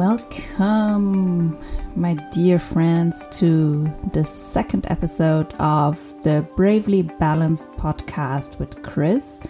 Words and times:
Welcome, 0.00 1.58
my 1.94 2.14
dear 2.32 2.58
friends, 2.58 3.28
to 3.32 3.84
the 4.14 4.24
second 4.24 4.86
episode 4.88 5.52
of 5.58 6.00
the 6.22 6.40
Bravely 6.56 7.02
Balanced 7.02 7.70
podcast 7.72 8.58
with 8.58 8.82
Kris. 8.82 9.40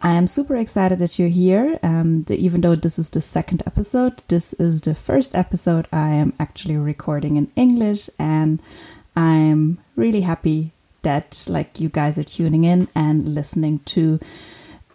I 0.00 0.12
am 0.12 0.26
super 0.26 0.56
excited 0.56 1.00
that 1.00 1.18
you're 1.18 1.28
here. 1.28 1.78
Um, 1.82 2.22
the, 2.22 2.34
even 2.38 2.62
though 2.62 2.76
this 2.76 2.98
is 2.98 3.10
the 3.10 3.20
second 3.20 3.62
episode, 3.66 4.22
this 4.28 4.54
is 4.54 4.80
the 4.80 4.94
first 4.94 5.34
episode 5.34 5.86
I 5.92 6.12
am 6.12 6.32
actually 6.38 6.78
recording 6.78 7.36
in 7.36 7.52
English, 7.54 8.08
and 8.18 8.62
I'm 9.14 9.80
really 9.96 10.22
happy 10.22 10.72
that 11.02 11.44
like 11.46 11.78
you 11.78 11.90
guys 11.90 12.18
are 12.18 12.24
tuning 12.24 12.64
in 12.64 12.88
and 12.94 13.34
listening 13.34 13.80
to 13.80 14.18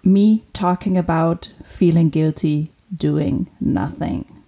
me 0.03 0.45
talking 0.52 0.98
about 0.98 1.52
feeling 1.63 2.09
guilty 2.09 2.71
doing 2.98 3.52
nothing. 3.59 4.38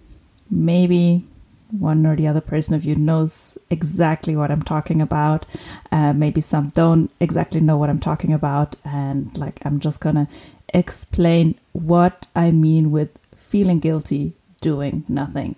Maybe 0.52 1.24
one 1.70 2.04
or 2.04 2.14
the 2.14 2.28
other 2.28 2.42
person 2.42 2.74
of 2.74 2.84
you 2.84 2.94
knows 2.94 3.56
exactly 3.70 4.36
what 4.36 4.50
I'm 4.50 4.62
talking 4.62 5.00
about. 5.00 5.46
Uh, 5.90 6.12
maybe 6.12 6.42
some 6.42 6.68
don't 6.68 7.10
exactly 7.18 7.60
know 7.60 7.78
what 7.78 7.88
I'm 7.88 7.98
talking 7.98 8.32
about. 8.32 8.76
And 8.84 9.36
like, 9.36 9.58
I'm 9.64 9.80
just 9.80 10.00
gonna 10.00 10.28
explain 10.74 11.58
what 11.72 12.26
I 12.36 12.50
mean 12.50 12.90
with 12.90 13.18
feeling 13.36 13.80
guilty 13.80 14.34
doing 14.60 15.04
nothing. 15.08 15.56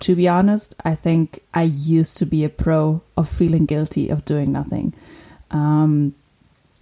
To 0.00 0.16
be 0.16 0.26
honest, 0.26 0.74
I 0.84 0.96
think 0.96 1.42
I 1.54 1.62
used 1.62 2.18
to 2.18 2.26
be 2.26 2.42
a 2.42 2.48
pro 2.48 3.02
of 3.16 3.28
feeling 3.28 3.66
guilty 3.66 4.08
of 4.08 4.24
doing 4.24 4.50
nothing. 4.50 4.94
Um, 5.52 6.16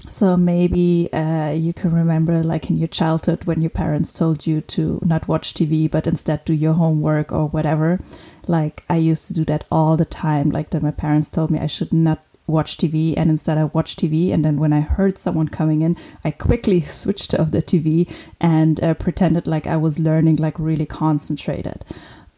so 0.09 0.37
maybe 0.37 1.13
uh, 1.13 1.51
you 1.51 1.73
can 1.73 1.93
remember, 1.93 2.43
like 2.43 2.71
in 2.71 2.77
your 2.77 2.89
childhood, 2.89 3.45
when 3.45 3.61
your 3.61 3.71
parents 3.71 4.12
told 4.12 4.47
you 4.47 4.61
to 4.62 4.98
not 5.05 5.29
watch 5.29 5.53
TV, 5.53 5.91
but 5.91 6.07
instead 6.07 6.45
do 6.45 6.55
your 6.55 6.73
homework 6.73 7.33
or 7.33 7.48
whatever. 7.48 8.01
Like 8.47 8.83
I 8.89 8.97
used 8.97 9.27
to 9.29 9.34
do 9.34 9.45
that 9.47 9.65
all 9.70 9.97
the 9.97 10.05
time. 10.07 10.51
Like 10.51 10.70
that, 10.70 10.83
my 10.83 10.91
parents 10.91 11.29
told 11.29 11.51
me 11.51 11.59
I 11.59 11.67
should 11.67 11.92
not 11.92 12.25
watch 12.47 12.79
TV, 12.79 13.15
and 13.17 13.31
instead 13.31 13.59
I 13.59 13.65
watched 13.65 14.01
TV. 14.01 14.33
And 14.33 14.45
then 14.45 14.57
when 14.57 14.73
I 14.73 14.81
heard 14.81 15.19
someone 15.19 15.48
coming 15.48 15.83
in, 15.83 15.97
I 16.25 16.31
quickly 16.31 16.81
switched 17.01 17.35
off 17.35 17.51
the 17.51 17.62
TV 17.62 18.11
and 18.41 18.83
uh, 18.83 18.95
pretended 18.95 19.47
like 19.47 19.67
I 19.67 19.77
was 19.77 19.98
learning, 19.98 20.37
like 20.37 20.59
really 20.59 20.87
concentrated. 20.87 21.85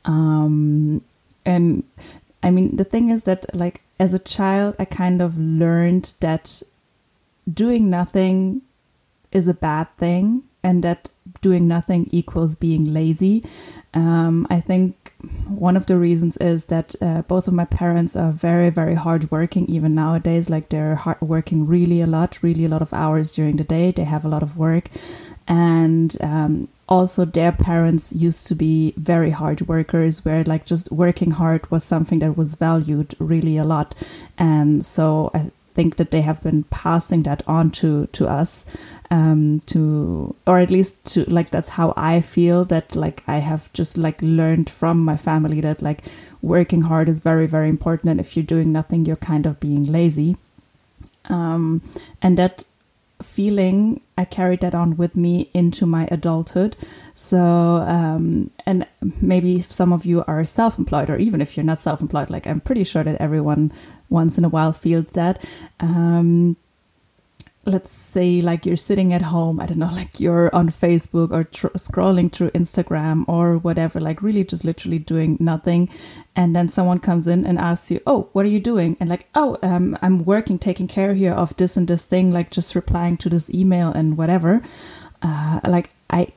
Um, 0.05 1.03
and 1.45 1.85
I 2.43 2.51
mean, 2.51 2.77
the 2.77 2.85
thing 2.85 3.11
is 3.11 3.25
that, 3.25 3.55
like, 3.55 3.83
as 4.01 4.13
a 4.13 4.19
child, 4.19 4.75
I 4.79 4.85
kind 4.85 5.23
of 5.23 5.39
learned 5.39 6.15
that 6.21 6.63
doing 7.51 7.91
nothing 7.91 8.63
is 9.31 9.49
a 9.49 9.55
bad 9.55 9.89
thing 9.97 10.45
and 10.63 10.85
that 10.85 11.09
doing 11.41 11.67
nothing 11.67 12.09
equals 12.11 12.55
being 12.55 12.93
lazy. 12.93 13.45
Um, 13.95 14.47
I 14.49 14.61
think 14.61 15.13
one 15.49 15.77
of 15.77 15.87
the 15.87 15.97
reasons 15.97 16.37
is 16.39 16.67
that 16.67 16.95
uh, 17.01 17.23
both 17.23 17.47
of 17.47 17.55
my 17.55 17.65
parents 17.65 18.17
are 18.17 18.33
very, 18.33 18.71
very 18.71 18.95
hardworking, 18.95 19.67
even 19.67 19.95
nowadays. 19.95 20.49
Like 20.49 20.69
they're 20.69 20.97
hard 20.97 21.21
working 21.21 21.67
really 21.67 22.01
a 22.01 22.07
lot, 22.07 22.39
really 22.43 22.65
a 22.65 22.69
lot 22.69 22.83
of 22.83 22.95
hours 22.95 23.33
during 23.33 23.57
the 23.57 23.65
day. 23.65 23.91
They 23.91 24.05
have 24.05 24.25
a 24.25 24.29
lot 24.29 24.43
of 24.43 24.57
work. 24.57 24.89
And 25.47 26.17
um, 26.23 26.69
also, 26.89 27.25
their 27.25 27.53
parents 27.53 28.13
used 28.13 28.47
to 28.47 28.55
be 28.55 28.95
very 28.97 29.31
hard 29.31 29.69
workers, 29.69 30.25
where 30.25 30.43
like 30.45 30.65
just 30.65 30.91
working 30.91 31.33
hard 31.33 31.71
was 31.71 31.85
something 31.85 32.21
that 32.21 32.37
was 32.37 32.55
valued 32.55 33.15
really 33.19 33.59
a 33.59 33.65
lot. 33.65 33.95
And 34.39 34.85
so 34.85 35.31
I 35.35 35.51
think 35.75 35.97
that 35.97 36.11
they 36.11 36.21
have 36.21 36.43
been 36.43 36.65
passing 36.65 37.23
that 37.23 37.43
on 37.47 37.71
to 37.71 38.07
to 38.09 38.29
us 38.29 38.65
um 39.11 39.61
to 39.67 40.35
or 40.47 40.59
at 40.59 40.71
least 40.71 41.05
to 41.05 41.25
like 41.25 41.51
that's 41.51 41.71
how 41.71 41.93
i 41.97 42.21
feel 42.21 42.65
that 42.65 42.95
like 42.95 43.23
i 43.27 43.39
have 43.39 43.73
just 43.73 43.97
like 43.97 44.21
learned 44.23 44.69
from 44.69 45.05
my 45.05 45.17
family 45.17 45.61
that 45.61 45.83
like 45.83 46.03
working 46.43 46.83
hard 46.83 47.09
is 47.09 47.21
very 47.21 47.47
very 47.47 47.69
important. 47.69 48.11
And 48.11 48.21
if 48.21 48.37
you're 48.37 48.45
doing 48.45 48.73
nothing 48.73 49.07
you're 49.07 49.17
kind 49.17 49.47
of 49.47 49.61
being 49.61 49.85
lazy. 49.85 50.37
Um 51.27 51.83
and 52.21 52.37
that 52.37 52.65
feeling 53.23 54.01
i 54.19 54.25
carried 54.25 54.61
that 54.61 54.75
on 54.75 54.97
with 54.97 55.17
me 55.17 55.51
into 55.55 55.87
my 55.87 56.09
adulthood 56.11 56.77
so 57.15 57.39
um 57.39 58.51
and 58.67 58.87
maybe 59.21 59.61
some 59.61 59.93
of 59.93 60.05
you 60.05 60.25
are 60.27 60.45
self-employed 60.45 61.09
or 61.09 61.17
even 61.17 61.41
if 61.41 61.57
you're 61.57 61.65
not 61.65 61.81
self-employed 61.81 62.31
like 62.31 62.47
i'm 62.47 62.61
pretty 62.61 62.85
sure 62.85 63.05
that 63.05 63.21
everyone 63.21 63.73
once 64.13 64.39
in 64.39 64.45
a 64.45 64.49
while 64.49 64.73
feels 64.73 65.07
that. 65.13 65.45
Um, 65.81 66.57
let's 67.65 67.91
say 67.91 68.41
like 68.41 68.67
you're 68.67 68.75
sitting 68.77 69.13
at 69.13 69.23
home 69.23 69.61
i 69.61 69.67
don't 69.67 69.79
know 69.79 69.87
like 69.93 70.19
you're 70.19 70.55
on 70.55 70.69
facebook 70.69 71.31
or 71.31 71.45
tr- 71.45 71.69
scrolling 71.69 72.31
through 72.33 72.51
instagram 72.51 73.25
or 73.29 73.57
whatever 73.59 74.01
like 74.01 74.23
really 74.23 74.45
just 74.45 74.65
literally 74.65 74.99
doing 74.99 75.37
nothing. 75.41 75.89
And 76.35 76.57
then 76.57 76.69
someone 76.69 76.99
comes 76.99 77.27
in 77.27 77.45
and 77.45 77.59
asks 77.59 77.91
you 77.91 78.01
oh 78.07 78.29
what 78.33 78.45
are 78.47 78.49
you 78.49 78.61
doing? 78.61 78.97
And 79.01 79.09
like 79.09 79.27
oh 79.35 79.59
um, 79.63 79.99
i'm 80.03 80.25
working 80.25 80.59
taking 80.59 80.89
care 80.89 81.15
here 81.15 81.33
of 81.33 81.57
this 81.57 81.77
and 81.77 81.89
this 81.89 82.07
thing 82.07 82.33
like 82.33 82.51
just 82.51 82.75
replying 82.75 83.17
to 83.19 83.29
this 83.29 83.51
email 83.51 83.93
and 83.93 84.17
whatever. 84.17 84.63
Uh, 85.23 85.61
like 85.65 85.91
i 86.11 86.29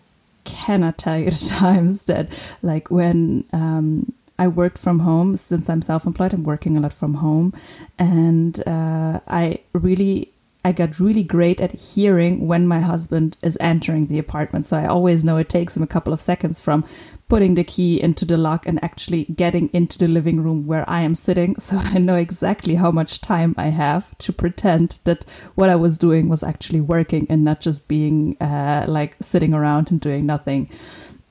cannot 0.43 0.97
tell 0.97 1.17
you 1.17 1.25
the 1.31 1.55
times 1.59 2.05
that 2.05 2.27
like 2.61 2.91
when 2.91 3.45
um, 3.53 4.13
I 4.37 4.49
worked 4.49 4.77
from 4.77 4.99
home 4.99 5.37
since 5.37 5.69
I'm 5.69 5.81
self-employed. 5.81 6.33
I'm 6.33 6.43
working 6.43 6.75
a 6.75 6.81
lot 6.81 6.91
from 6.91 7.15
home, 7.15 7.53
and 7.97 8.61
uh, 8.67 9.21
I 9.29 9.59
really 9.71 10.33
I 10.65 10.71
got 10.71 10.99
really 10.99 11.23
great 11.23 11.61
at 11.61 11.79
hearing 11.79 12.47
when 12.47 12.67
my 12.67 12.79
husband 12.79 13.37
is 13.43 13.55
entering 13.61 14.07
the 14.07 14.17
apartment. 14.17 14.65
So 14.65 14.77
I 14.77 14.87
always 14.87 15.23
know 15.23 15.37
it 15.37 15.47
takes 15.47 15.77
him 15.77 15.83
a 15.83 15.87
couple 15.87 16.11
of 16.11 16.19
seconds 16.19 16.59
from 16.59 16.83
putting 17.27 17.53
the 17.53 17.63
key 17.63 18.01
into 18.01 18.25
the 18.25 18.35
lock 18.35 18.65
and 18.65 18.83
actually 18.83 19.25
getting 19.25 19.69
into 19.73 19.99
the 19.99 20.07
living 20.07 20.41
room 20.41 20.65
where 20.65 20.83
I 20.89 21.01
am 21.01 21.13
sitting. 21.13 21.55
So 21.65 21.77
I 21.77 21.99
know 21.99 22.15
exactly 22.15 22.75
how 22.75 22.91
much 22.91 23.21
time 23.21 23.53
I 23.57 23.67
have 23.67 24.17
to 24.19 24.33
pretend 24.33 24.99
that 25.03 25.23
what 25.53 25.69
I 25.69 25.75
was 25.75 25.99
doing 25.99 26.29
was 26.29 26.41
actually 26.41 26.81
working 26.81 27.27
and 27.29 27.43
not 27.43 27.61
just 27.61 27.87
being 27.87 28.35
uh, 28.41 28.85
like 28.87 29.15
sitting 29.21 29.53
around 29.53 29.91
and 29.91 30.01
doing 30.01 30.25
nothing. 30.25 30.69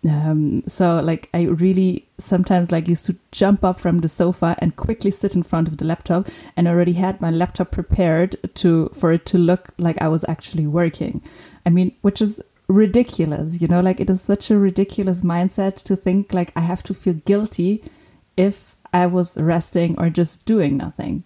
Um, 0.08 0.62
so 0.66 1.00
like 1.00 1.30
I 1.32 1.44
really 1.44 2.06
sometimes 2.18 2.70
like 2.70 2.88
used 2.88 3.06
to 3.06 3.16
jump 3.32 3.64
up 3.64 3.80
from 3.80 4.00
the 4.00 4.08
sofa 4.08 4.54
and 4.58 4.76
quickly 4.76 5.10
sit 5.10 5.34
in 5.34 5.42
front 5.42 5.66
of 5.66 5.78
the 5.78 5.86
laptop 5.86 6.28
and 6.56 6.68
already 6.68 6.92
had 6.92 7.20
my 7.20 7.30
laptop 7.30 7.70
prepared 7.70 8.36
to 8.56 8.90
for 8.92 9.12
it 9.12 9.24
to 9.26 9.38
look 9.38 9.70
like 9.78 10.00
I 10.02 10.08
was 10.08 10.24
actually 10.28 10.66
working. 10.66 11.22
I 11.64 11.70
mean, 11.70 11.94
which 12.02 12.20
is 12.20 12.42
ridiculous, 12.68 13.62
you 13.62 13.68
know, 13.68 13.80
like 13.80 14.00
it 14.00 14.10
is 14.10 14.20
such 14.20 14.50
a 14.50 14.58
ridiculous 14.58 15.22
mindset 15.22 15.82
to 15.84 15.96
think 15.96 16.34
like 16.34 16.52
I 16.54 16.60
have 16.60 16.82
to 16.84 16.94
feel 16.94 17.14
guilty 17.14 17.82
if 18.36 18.76
I 18.92 19.06
was 19.06 19.36
resting 19.36 19.98
or 19.98 20.10
just 20.10 20.44
doing 20.44 20.76
nothing. 20.76 21.24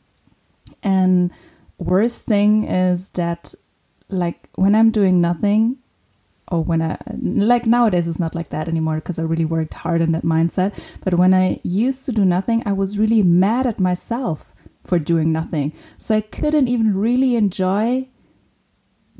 And 0.82 1.32
worst 1.78 2.26
thing 2.26 2.64
is 2.64 3.10
that 3.10 3.54
like 4.08 4.48
when 4.54 4.74
I'm 4.74 4.90
doing 4.90 5.20
nothing, 5.20 5.78
or 6.50 6.62
when 6.62 6.82
I 6.82 6.98
like 7.20 7.66
nowadays 7.66 8.08
it's 8.08 8.20
not 8.20 8.34
like 8.34 8.48
that 8.50 8.68
anymore 8.68 8.96
because 8.96 9.18
I 9.18 9.22
really 9.22 9.44
worked 9.44 9.74
hard 9.74 10.00
in 10.00 10.12
that 10.12 10.24
mindset. 10.24 10.98
But 11.04 11.14
when 11.14 11.34
I 11.34 11.60
used 11.62 12.04
to 12.06 12.12
do 12.12 12.24
nothing, 12.24 12.62
I 12.66 12.72
was 12.72 12.98
really 12.98 13.22
mad 13.22 13.66
at 13.66 13.80
myself 13.80 14.54
for 14.84 14.98
doing 14.98 15.32
nothing. 15.32 15.72
So 15.98 16.16
I 16.16 16.20
couldn't 16.20 16.68
even 16.68 16.96
really 16.96 17.36
enjoy 17.36 18.08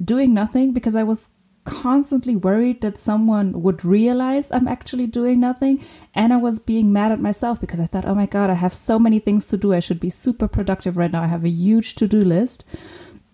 doing 0.03 0.33
nothing 0.33 0.73
because 0.73 0.95
I 0.95 1.03
was 1.03 1.29
constantly 1.65 2.35
worried 2.35 2.81
that 2.81 2.97
someone 2.97 3.61
would 3.61 3.85
realize 3.85 4.51
I'm 4.51 4.67
actually 4.67 5.07
doing 5.07 5.39
nothing. 5.39 5.85
And 6.15 6.33
I 6.33 6.39
was 6.39 6.59
being 6.59 6.93
mad 6.93 7.13
at 7.13 7.21
myself 7.21 7.61
because 7.61 7.79
I 7.79 7.87
thought, 7.87 8.07
oh 8.07 8.15
my 8.15 8.27
God, 8.27 8.49
I 8.49 8.55
have 8.55 8.73
so 8.73 8.99
many 8.99 9.19
things 9.19 9.49
to 9.49 9.59
do. 9.59 9.75
I 9.75 9.81
should 9.81 10.01
be 10.01 10.11
super 10.11 10.49
productive 10.49 10.97
right 10.97 11.13
now. 11.13 11.23
I 11.23 11.27
have 11.27 11.45
a 11.45 11.51
huge 11.51 11.95
to 11.97 12.09
do 12.09 12.25
list. 12.25 12.65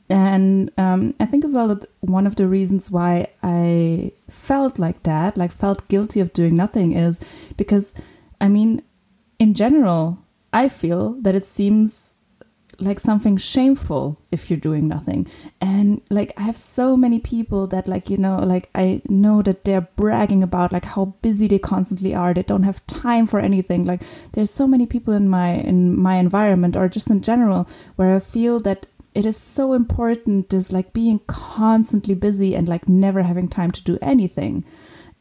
And 0.09 0.71
um, 0.77 1.15
I 1.19 1.25
think 1.25 1.45
as 1.45 1.55
well 1.55 1.69
that 1.69 1.87
one 2.01 2.27
of 2.27 2.37
the 2.37 2.47
reasons 2.47 2.91
why 2.91 3.29
I 3.43 4.13
felt 4.29 4.79
like 4.79 5.03
that, 5.05 5.39
like 5.39 5.53
felt 5.53 5.89
guilty 5.89 6.21
of 6.21 6.33
doing 6.33 6.57
nothing, 6.57 6.93
is 6.93 7.21
because, 7.57 7.95
I 8.41 8.49
mean, 8.49 8.83
in 9.39 9.55
general, 9.55 10.19
I 10.53 10.69
feel 10.69 11.15
that 11.23 11.35
it 11.35 11.45
seems 11.45 12.17
like 12.81 12.99
something 12.99 13.37
shameful 13.37 14.21
if 14.31 14.51
you're 14.51 14.59
doing 14.59 14.89
nothing. 14.89 15.27
And 15.61 16.03
like, 16.11 16.33
I 16.37 16.43
have 16.43 16.57
so 16.57 16.97
many 16.97 17.19
people 17.19 17.67
that, 17.69 17.89
like, 17.89 18.11
you 18.11 18.17
know, 18.17 18.39
like, 18.39 18.69
I 18.75 19.01
know 19.09 19.43
that 19.43 19.65
they're 19.65 19.89
bragging 19.97 20.43
about 20.43 20.73
like 20.73 20.85
how 20.85 21.17
busy 21.23 21.49
they 21.49 21.59
constantly 21.59 22.15
are. 22.15 22.35
They 22.35 22.43
don't 22.43 22.65
have 22.65 22.87
time 22.87 23.27
for 23.27 23.41
anything. 23.41 23.85
Like, 23.85 24.03
there's 24.33 24.51
so 24.51 24.67
many 24.67 24.87
people 24.87 25.15
in 25.15 25.29
my 25.29 25.53
in 25.53 25.97
my 25.97 26.17
environment 26.17 26.77
or 26.77 26.89
just 26.89 27.11
in 27.11 27.23
general 27.23 27.69
where 27.97 28.15
I 28.15 28.19
feel 28.19 28.61
that 28.61 28.87
it 29.15 29.25
is 29.25 29.37
so 29.37 29.73
important 29.73 30.53
is 30.53 30.73
like 30.73 30.93
being 30.93 31.21
constantly 31.27 32.15
busy 32.15 32.55
and 32.55 32.69
like 32.69 32.89
never 32.89 33.23
having 33.23 33.49
time 33.49 33.71
to 33.71 33.83
do 33.83 33.97
anything. 34.03 34.65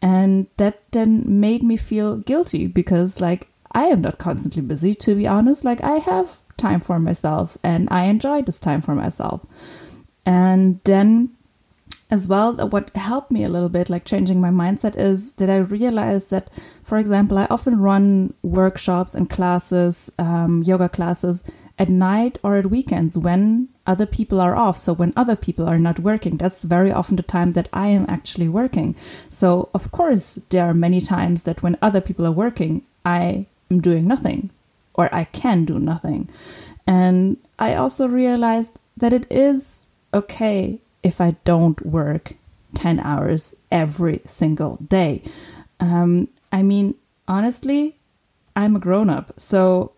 And 0.02 0.48
that 0.58 0.82
then 0.92 1.40
made 1.40 1.64
me 1.64 1.78
feel 1.78 2.18
guilty 2.18 2.68
because 2.68 3.22
like 3.22 3.48
i 3.72 3.86
am 3.86 4.02
not 4.02 4.18
constantly 4.18 4.62
busy 4.62 4.94
to 4.96 5.16
be 5.16 5.28
honest. 5.28 5.64
Like 5.64 5.82
i 5.82 5.98
have 5.98 6.40
time 6.58 6.80
for 6.80 7.00
myself 7.00 7.58
and 7.64 7.88
i 7.92 8.06
enjoy 8.06 8.42
this 8.42 8.60
time 8.60 8.82
for 8.82 8.96
myself. 8.96 9.46
And 10.26 10.80
then 10.84 11.30
as 12.10 12.28
well, 12.28 12.54
what 12.68 12.92
helped 12.96 13.32
me 13.32 13.44
a 13.44 13.48
little 13.48 13.70
bit, 13.70 13.90
like 13.90 14.06
changing 14.06 14.40
my 14.40 14.50
mindset, 14.50 14.96
is 14.96 15.32
that 15.34 15.50
I 15.50 15.58
realized 15.58 16.30
that, 16.30 16.48
for 16.84 17.00
example, 17.00 17.40
I 17.40 17.48
often 17.50 17.80
run 17.80 18.36
workshops 18.44 19.16
and 19.16 19.28
classes, 19.28 20.12
um, 20.20 20.62
yoga 20.62 20.90
classes 20.90 21.44
at 21.80 21.90
night 21.90 22.38
or 22.44 22.58
at 22.58 22.68
weekends 22.68 23.18
when 23.18 23.68
other 23.86 24.06
people 24.06 24.40
are 24.40 24.56
off. 24.56 24.78
So 24.78 24.94
when 24.94 25.14
other 25.16 25.36
people 25.36 25.68
are 25.68 25.80
not 25.80 26.00
working, 26.00 26.38
that's 26.38 26.64
very 26.64 26.92
often 26.92 27.16
the 27.16 27.24
time 27.24 27.52
that 27.52 27.68
I 27.74 27.88
am 27.88 28.06
actually 28.08 28.48
working. 28.48 28.96
So 29.30 29.70
of 29.74 29.92
course, 29.92 30.40
there 30.50 30.66
are 30.66 30.74
many 30.74 31.02
times 31.02 31.44
that 31.44 31.64
when 31.64 31.78
other 31.82 32.02
people 32.02 32.26
are 32.26 32.32
working, 32.32 32.86
I 33.06 33.48
am 33.72 33.82
doing 33.82 34.08
nothing 34.08 34.52
or 34.94 35.14
I 35.14 35.26
can 35.26 35.66
do 35.66 35.80
nothing. 35.80 36.30
And 36.86 37.38
I 37.58 37.76
also 37.76 38.08
realized 38.08 38.74
that 38.98 39.14
it 39.14 39.26
is 39.32 39.88
okay 40.14 40.80
if 41.02 41.20
I 41.20 41.36
don't 41.44 41.84
work 41.86 42.34
10 42.76 43.00
hours 43.00 43.56
every 43.72 44.22
single 44.26 44.78
day. 44.88 45.24
Um, 45.80 46.28
I 46.52 46.62
mean, 46.62 46.96
honestly, 47.28 47.98
I'm 48.56 48.76
a 48.76 48.80
grown 48.80 49.10
up. 49.10 49.32
So 49.38 49.94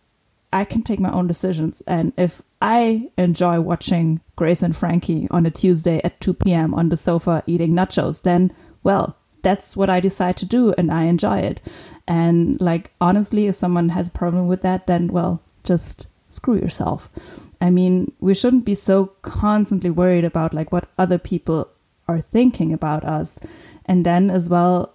I 0.53 0.63
can 0.63 0.83
take 0.83 1.00
my 1.00 1.12
own 1.12 1.27
decisions. 1.27 1.81
And 1.88 2.13
if 2.18 2.42
I 2.62 3.09
enjoy 3.18 3.59
watching 3.59 4.21
Grace 4.36 4.63
and 4.63 4.75
Frankie 4.75 5.27
on 5.31 5.45
a 5.45 5.51
Tuesday 5.51 6.01
at 6.03 6.19
2 6.21 6.33
p.m. 6.36 6.74
on 6.74 6.89
the 6.89 6.97
sofa 6.97 7.44
eating 7.45 7.74
nachos, 7.74 8.21
then, 8.21 8.53
well, 8.83 9.18
that's 9.42 9.77
what 9.77 9.89
I 9.89 10.00
decide 10.00 10.38
to 10.38 10.45
do 10.45 10.74
and 10.77 10.92
I 10.92 11.03
enjoy 11.03 11.39
it. 11.39 11.62
And, 12.07 12.59
like, 12.62 12.92
honestly, 13.00 13.47
if 13.47 13.56
someone 13.56 13.89
has 13.89 14.07
a 14.07 14.12
problem 14.12 14.47
with 14.47 14.62
that, 14.62 14.88
then, 14.88 15.07
well, 15.07 15.42
just 15.63 16.07
screw 16.30 16.56
yourself. 16.56 17.09
I 17.62 17.69
mean, 17.69 18.12
we 18.19 18.33
shouldn't 18.33 18.65
be 18.65 18.75
so 18.75 19.07
constantly 19.21 19.89
worried 19.89 20.25
about, 20.25 20.53
like, 20.53 20.71
what 20.71 20.89
other 20.98 21.18
people 21.18 21.69
are 22.07 22.21
thinking 22.21 22.74
about 22.74 23.03
us. 23.03 23.39
And 23.86 24.06
then, 24.06 24.30
as 24.30 24.50
well, 24.50 24.94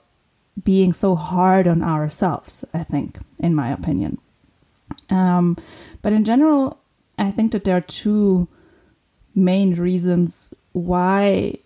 being 0.63 0.93
so 0.93 1.15
hard 1.15 1.69
on 1.69 1.83
ourselves, 1.83 2.65
I 2.75 2.83
think, 2.83 3.19
in 3.39 3.55
my 3.55 3.71
opinion. 3.71 4.19
Um, 5.11 5.57
but 6.03 6.13
in 6.13 6.25
general, 6.25 6.79
I 7.19 7.31
think 7.31 7.53
that 7.53 7.65
there 7.65 7.77
are 7.77 7.83
two 7.83 8.49
main 9.35 9.75
reasons 9.75 10.55
why 10.73 11.59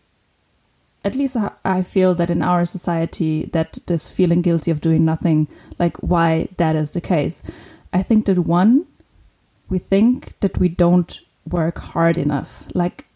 at 1.04 1.14
least 1.14 1.36
I 1.64 1.82
feel 1.82 2.14
that 2.14 2.30
in 2.30 2.40
our 2.40 2.64
society 2.64 3.44
that 3.52 3.78
this 3.86 4.10
feeling 4.10 4.40
guilty 4.40 4.70
of 4.70 4.80
doing 4.80 5.04
nothing, 5.04 5.48
like 5.78 5.98
why 5.98 6.48
that 6.56 6.76
is 6.76 6.90
the 6.90 7.00
case. 7.00 7.42
I 7.92 8.02
think 8.02 8.24
that 8.26 8.38
one, 8.38 8.86
we 9.68 9.78
think 9.78 10.32
that 10.40 10.56
we 10.58 10.68
don't 10.68 11.20
work 11.46 11.78
hard 11.78 12.16
enough. 12.16 12.64
Like 12.74 13.06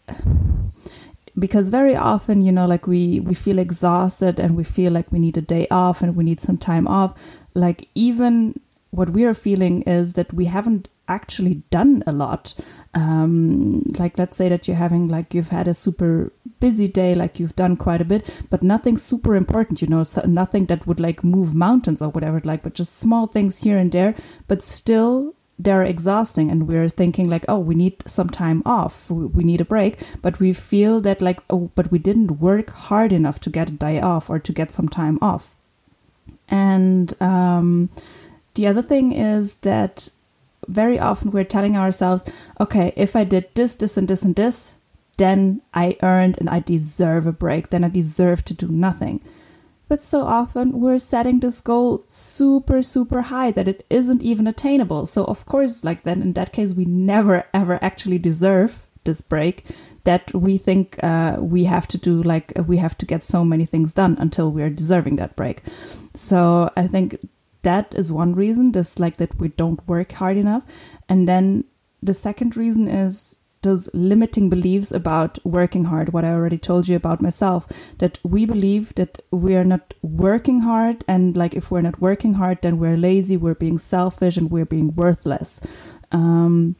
because 1.37 1.69
very 1.69 1.95
often, 1.95 2.41
you 2.41 2.51
know, 2.51 2.67
like 2.67 2.85
we 2.85 3.21
we 3.21 3.33
feel 3.33 3.57
exhausted 3.57 4.39
and 4.39 4.55
we 4.55 4.63
feel 4.63 4.91
like 4.91 5.11
we 5.11 5.19
need 5.19 5.37
a 5.37 5.41
day 5.41 5.67
off 5.71 6.03
and 6.03 6.15
we 6.15 6.23
need 6.23 6.39
some 6.39 6.57
time 6.57 6.87
off. 6.87 7.15
Like 7.55 7.87
even 7.95 8.59
what 8.91 9.11
we 9.11 9.23
are 9.25 9.33
feeling 9.33 9.83
is 9.83 10.13
that 10.13 10.33
we 10.33 10.45
haven't 10.45 10.89
actually 11.07 11.55
done 11.69 12.03
a 12.07 12.11
lot. 12.11 12.53
Um, 12.93 13.83
like, 13.97 14.17
let's 14.17 14.37
say 14.37 14.49
that 14.49 14.67
you're 14.67 14.77
having, 14.77 15.07
like, 15.07 15.33
you've 15.33 15.49
had 15.49 15.67
a 15.67 15.73
super 15.73 16.31
busy 16.59 16.87
day, 16.87 17.15
like, 17.15 17.39
you've 17.39 17.55
done 17.55 17.77
quite 17.77 18.01
a 18.01 18.05
bit, 18.05 18.45
but 18.49 18.63
nothing 18.63 18.97
super 18.97 19.35
important, 19.35 19.81
you 19.81 19.87
know, 19.87 20.03
so 20.03 20.21
nothing 20.21 20.65
that 20.67 20.87
would, 20.87 20.99
like, 20.99 21.23
move 21.23 21.53
mountains 21.53 22.01
or 22.01 22.09
whatever, 22.09 22.41
like, 22.43 22.63
but 22.63 22.73
just 22.73 22.97
small 22.97 23.27
things 23.27 23.59
here 23.59 23.77
and 23.77 23.91
there, 23.91 24.15
but 24.47 24.61
still 24.61 25.35
they're 25.61 25.83
exhausting 25.83 26.49
and 26.49 26.69
we're 26.69 26.87
thinking 26.87 27.29
like 27.29 27.43
oh 27.49 27.59
we 27.59 27.75
need 27.75 28.01
some 28.05 28.29
time 28.29 28.63
off 28.65 29.11
we 29.11 29.43
need 29.43 29.59
a 29.59 29.65
break 29.65 29.99
but 30.21 30.39
we 30.39 30.53
feel 30.53 31.01
that 31.01 31.21
like 31.21 31.43
oh 31.49 31.69
but 31.75 31.91
we 31.91 31.99
didn't 31.99 32.39
work 32.39 32.69
hard 32.69 33.11
enough 33.11 33.41
to 33.41 33.49
get 33.49 33.69
a 33.69 33.73
day 33.73 33.99
off 33.99 34.29
or 34.29 34.39
to 34.39 34.53
get 34.53 34.71
some 34.71 34.87
time 34.87 35.19
off 35.21 35.57
and 36.47 37.13
um, 37.21 37.89
the 38.59 38.67
other 38.67 38.81
thing 38.81 39.13
is 39.13 39.55
that 39.63 40.09
very 40.67 40.99
often 40.99 41.31
we're 41.31 41.45
telling 41.45 41.77
ourselves, 41.77 42.29
okay, 42.59 42.91
if 42.97 43.15
I 43.15 43.23
did 43.23 43.47
this, 43.53 43.73
this, 43.75 43.95
and 43.95 44.05
this, 44.05 44.21
and 44.21 44.35
this, 44.35 44.75
then 45.15 45.61
I 45.73 45.95
earned 46.03 46.37
and 46.39 46.49
I 46.49 46.59
deserve 46.59 47.25
a 47.25 47.31
break, 47.31 47.69
then 47.69 47.85
I 47.85 47.87
deserve 47.87 48.43
to 48.45 48.53
do 48.53 48.67
nothing. 48.67 49.21
But 49.87 50.01
so 50.01 50.23
often 50.23 50.81
we're 50.81 50.97
setting 50.97 51.39
this 51.39 51.61
goal 51.61 52.03
super, 52.09 52.81
super 52.81 53.21
high 53.21 53.51
that 53.51 53.69
it 53.69 53.85
isn't 53.89 54.21
even 54.23 54.45
attainable. 54.45 55.05
So, 55.05 55.23
of 55.23 55.45
course, 55.45 55.85
like 55.85 56.03
then 56.03 56.21
in 56.21 56.33
that 56.33 56.51
case, 56.51 56.73
we 56.73 56.83
never 56.83 57.45
ever 57.53 57.81
actually 57.81 58.17
deserve 58.17 58.87
this 59.05 59.21
break 59.21 59.63
that 60.03 60.33
we 60.33 60.57
think 60.57 61.01
uh, 61.01 61.37
we 61.39 61.63
have 61.63 61.87
to 61.87 61.97
do, 61.97 62.21
like 62.23 62.51
we 62.67 62.75
have 62.75 62.97
to 62.97 63.05
get 63.05 63.23
so 63.23 63.45
many 63.45 63.63
things 63.63 63.93
done 63.93 64.17
until 64.19 64.51
we're 64.51 64.69
deserving 64.69 65.15
that 65.15 65.37
break. 65.37 65.61
So, 66.13 66.69
I 66.75 66.87
think 66.87 67.17
that 67.63 67.93
is 67.95 68.11
one 68.11 68.35
reason, 68.35 68.71
just 68.71 68.99
like 68.99 69.17
that 69.17 69.39
we 69.39 69.49
don't 69.49 69.85
work 69.87 70.11
hard 70.13 70.37
enough. 70.37 70.63
And 71.07 71.27
then 71.27 71.65
the 72.01 72.13
second 72.13 72.55
reason 72.55 72.87
is 72.87 73.37
those 73.61 73.89
limiting 73.93 74.49
beliefs 74.49 74.91
about 74.91 75.37
working 75.45 75.85
hard, 75.85 76.13
what 76.13 76.23
I 76.23 76.29
already 76.29 76.57
told 76.57 76.87
you 76.87 76.95
about 76.95 77.21
myself, 77.21 77.67
that 77.97 78.17
we 78.23 78.45
believe 78.45 78.95
that 78.95 79.19
we 79.31 79.55
are 79.55 79.65
not 79.65 79.93
working 80.01 80.61
hard. 80.61 81.03
And 81.07 81.35
like 81.35 81.53
if 81.53 81.69
we're 81.69 81.81
not 81.81 81.99
working 81.99 82.35
hard, 82.35 82.61
then 82.61 82.79
we're 82.79 82.97
lazy, 82.97 83.35
we're 83.35 83.55
being 83.55 83.77
selfish, 83.77 84.37
and 84.37 84.49
we're 84.49 84.65
being 84.65 84.95
worthless. 84.95 85.59
Um, 86.11 86.77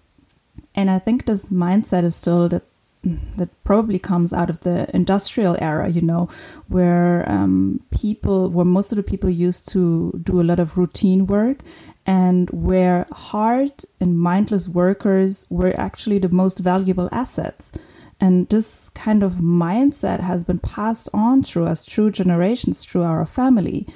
and 0.74 0.90
I 0.90 1.00
think 1.00 1.26
this 1.26 1.50
mindset 1.50 2.04
is 2.04 2.16
still 2.16 2.48
that 2.50 2.64
that 3.04 3.50
probably 3.64 3.98
comes 3.98 4.34
out 4.34 4.50
of 4.50 4.60
the 4.62 4.94
industrial 4.94 5.56
era, 5.62 5.90
you 5.90 6.02
know, 6.02 6.28
where 6.68 7.30
um, 7.32 7.82
people, 7.92 8.50
where 8.50 8.66
most 8.66 8.92
of 8.92 8.98
the 8.98 9.04
people 9.04 9.30
used 9.30 9.70
to 9.70 10.20
do 10.24 10.42
a 10.42 10.44
lot 10.44 10.60
of 10.60 10.78
routine 10.78 11.26
work 11.26 11.60
and 12.06 12.50
where 12.50 13.08
hard 13.12 13.72
and 14.00 14.20
mindless 14.20 14.68
workers 14.68 15.46
were 15.50 15.74
actually 15.80 16.20
the 16.20 16.30
most 16.30 16.60
valuable 16.60 17.08
assets. 17.12 17.72
And 18.20 18.50
this 18.50 18.90
kind 18.90 19.24
of 19.24 19.34
mindset 19.36 20.20
has 20.20 20.44
been 20.44 20.60
passed 20.60 21.08
on 21.14 21.44
through 21.44 21.68
us, 21.68 21.86
through 21.86 22.12
generations, 22.12 22.84
through 22.84 23.04
our 23.04 23.26
family, 23.26 23.88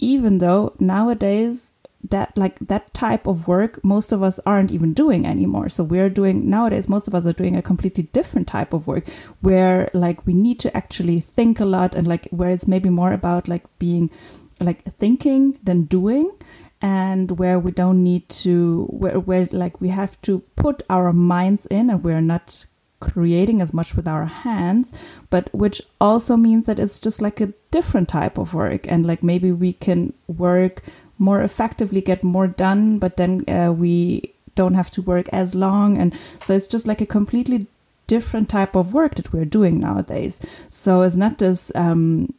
even 0.00 0.38
though 0.38 0.74
nowadays 0.80 1.74
that 2.10 2.36
like 2.38 2.58
that 2.60 2.94
type 2.94 3.26
of 3.26 3.48
work 3.48 3.84
most 3.84 4.12
of 4.12 4.22
us 4.22 4.38
aren't 4.46 4.70
even 4.70 4.94
doing 4.94 5.26
anymore 5.26 5.68
so 5.68 5.82
we're 5.82 6.08
doing 6.08 6.48
nowadays 6.48 6.88
most 6.88 7.08
of 7.08 7.14
us 7.14 7.26
are 7.26 7.32
doing 7.32 7.56
a 7.56 7.62
completely 7.62 8.04
different 8.12 8.46
type 8.46 8.72
of 8.72 8.86
work 8.86 9.06
where 9.40 9.90
like 9.94 10.24
we 10.24 10.32
need 10.32 10.60
to 10.60 10.74
actually 10.76 11.18
think 11.18 11.58
a 11.58 11.64
lot 11.64 11.96
and 11.96 12.06
like 12.06 12.28
where 12.30 12.50
it's 12.50 12.68
maybe 12.68 12.88
more 12.88 13.12
about 13.12 13.48
like 13.48 13.64
being 13.80 14.08
like 14.60 14.82
thinking 14.98 15.58
than 15.64 15.84
doing 15.84 16.30
and 16.80 17.38
where 17.38 17.58
we 17.58 17.72
don't 17.72 18.02
need 18.02 18.28
to 18.28 18.84
where, 18.90 19.18
where 19.18 19.48
like 19.50 19.80
we 19.80 19.88
have 19.88 20.20
to 20.22 20.40
put 20.54 20.82
our 20.88 21.12
minds 21.12 21.66
in 21.66 21.90
and 21.90 22.04
we're 22.04 22.20
not 22.20 22.66
creating 23.00 23.60
as 23.60 23.72
much 23.72 23.94
with 23.94 24.08
our 24.08 24.24
hands, 24.24 24.92
but 25.30 25.52
which 25.54 25.80
also 26.00 26.36
means 26.36 26.66
that 26.66 26.78
it's 26.78 26.98
just 26.98 27.22
like 27.22 27.40
a 27.40 27.52
different 27.70 28.08
type 28.08 28.38
of 28.38 28.54
work. 28.54 28.86
And 28.88 29.06
like 29.06 29.22
maybe 29.22 29.52
we 29.52 29.72
can 29.72 30.12
work 30.26 30.82
more 31.18 31.42
effectively, 31.42 32.00
get 32.00 32.24
more 32.24 32.46
done, 32.46 32.98
but 32.98 33.16
then 33.16 33.44
uh, 33.48 33.72
we 33.72 34.32
don't 34.54 34.74
have 34.74 34.90
to 34.90 35.02
work 35.02 35.28
as 35.32 35.54
long. 35.54 35.98
And 35.98 36.16
so 36.40 36.54
it's 36.54 36.66
just 36.66 36.86
like 36.86 37.00
a 37.00 37.06
completely 37.06 37.66
different 38.06 38.48
type 38.48 38.74
of 38.74 38.94
work 38.94 39.14
that 39.16 39.32
we're 39.32 39.44
doing 39.44 39.78
nowadays. 39.78 40.40
So 40.70 41.02
it's 41.02 41.16
not 41.16 41.38
this, 41.38 41.70
um, 41.74 42.34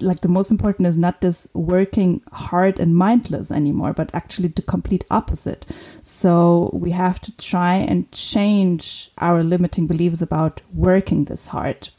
like 0.00 0.20
the 0.20 0.28
most 0.28 0.50
important 0.50 0.88
is 0.88 0.98
not 0.98 1.20
this 1.20 1.48
working 1.54 2.20
hard 2.32 2.80
and 2.80 2.96
mindless 2.96 3.50
anymore, 3.50 3.92
but 3.92 4.10
actually 4.12 4.48
the 4.48 4.62
complete 4.62 5.04
opposite. 5.10 5.64
So 6.02 6.70
we 6.72 6.90
have 6.90 7.20
to 7.20 7.36
try 7.36 7.74
and 7.76 8.10
change 8.12 9.10
our 9.18 9.42
limiting 9.44 9.86
beliefs 9.86 10.22
about 10.22 10.62
working 10.74 11.24
this 11.24 11.46
hard. 11.48 11.90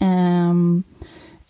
Um, 0.00 0.84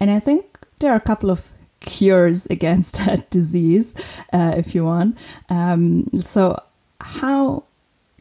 and 0.01 0.11
I 0.11 0.19
think 0.19 0.59
there 0.81 0.93
are 0.93 0.97
a 0.97 1.01
couple 1.01 1.31
of 1.31 1.51
cures 1.83 2.47
against 2.47 2.97
that 3.07 3.31
disease, 3.31 3.95
uh, 4.33 4.55
if 4.57 4.75
you 4.75 4.85
want. 4.85 5.19
Um, 5.49 6.09
so, 6.21 6.61
how 7.01 7.65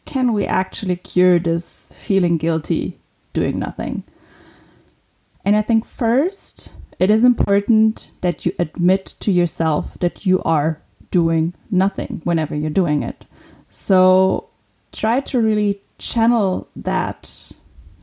can 0.06 0.34
we 0.34 0.46
actually 0.46 0.96
cure 0.96 1.40
this 1.40 1.94
feeling 1.96 2.38
guilty 2.38 3.00
doing 3.34 3.60
nothing? 3.60 4.04
And 5.46 5.56
I 5.56 5.62
think 5.62 5.86
first, 5.86 6.74
it 7.00 7.10
is 7.10 7.24
important 7.24 8.12
that 8.22 8.46
you 8.46 8.54
admit 8.60 9.16
to 9.22 9.32
yourself 9.32 9.98
that 10.00 10.26
you 10.26 10.42
are 10.44 10.82
doing 11.10 11.54
nothing 11.70 12.22
whenever 12.24 12.56
you're 12.56 12.70
doing 12.70 13.04
it. 13.04 13.26
So, 13.70 14.50
try 14.92 15.22
to 15.22 15.42
really 15.42 15.82
channel 15.98 16.68
that, 16.76 17.52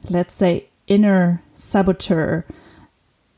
let's 0.09 0.35
say, 0.35 0.69
inner 0.87 1.43
saboteur 1.55 2.47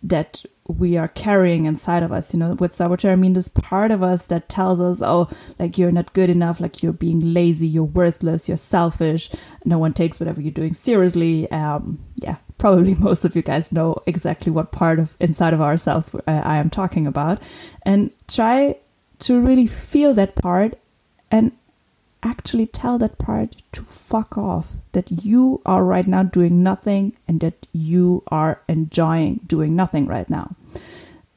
that 0.03 0.45
we 0.71 0.97
are 0.97 1.09
carrying 1.09 1.65
inside 1.65 2.03
of 2.03 2.13
us. 2.13 2.33
You 2.33 2.41
know, 2.41 2.55
with 2.55 2.73
saboteur, 2.73 3.11
I 3.11 3.15
mean 3.15 3.35
this 3.35 3.49
part 3.49 3.91
of 3.91 4.03
us 4.03 4.27
that 4.29 4.49
tells 4.49 4.81
us, 4.81 5.03
oh, 5.03 5.29
like 5.59 5.79
you're 5.79 5.93
not 5.93 6.13
good 6.13 6.31
enough, 6.31 6.61
like 6.61 6.83
you're 6.83 6.93
being 6.93 7.35
lazy, 7.35 7.67
you're 7.67 7.85
worthless, 7.85 8.49
you're 8.49 8.57
selfish, 8.57 9.31
no 9.65 9.79
one 9.79 9.93
takes 9.93 10.21
whatever 10.21 10.41
you're 10.41 10.51
doing 10.51 10.75
seriously. 10.75 11.51
Um, 11.51 11.99
yeah, 12.17 12.37
probably 12.59 12.95
most 12.99 13.25
of 13.25 13.37
you 13.37 13.43
guys 13.43 13.73
know 13.73 13.97
exactly 14.07 14.53
what 14.53 14.73
part 14.73 14.99
of 14.99 15.17
inside 15.21 15.55
of 15.55 15.61
ourselves 15.61 16.11
I 16.27 16.57
am 16.57 16.71
talking 16.71 17.07
about. 17.07 17.43
And 17.83 18.11
try 18.29 18.77
to 19.21 19.41
really 19.41 19.67
feel 19.67 20.15
that 20.15 20.35
part 20.35 20.79
and 21.31 21.53
actually 22.23 22.67
tell 22.67 22.99
that 22.99 23.19
part 23.19 23.57
to 23.73 23.83
fuck 23.83 24.37
off. 24.37 24.75
That 24.93 25.25
you 25.25 25.63
are 25.65 25.85
right 25.85 26.07
now 26.07 26.23
doing 26.23 26.63
nothing 26.63 27.17
and 27.29 27.41
that 27.41 27.67
you 27.73 28.23
are 28.29 28.63
enjoying 28.69 29.41
doing 29.47 29.77
nothing 29.77 30.07
right 30.07 30.29
now. 30.29 30.57